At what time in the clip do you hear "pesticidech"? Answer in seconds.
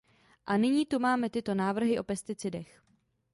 2.03-2.81